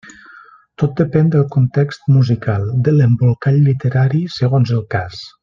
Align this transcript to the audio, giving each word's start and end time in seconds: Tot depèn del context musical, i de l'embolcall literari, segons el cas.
Tot 0.83 0.95
depèn 1.01 1.29
del 1.35 1.43
context 1.55 2.09
musical, 2.15 2.65
i 2.71 2.81
de 2.89 2.95
l'embolcall 2.97 3.61
literari, 3.69 4.23
segons 4.39 4.75
el 4.79 4.83
cas. 4.97 5.23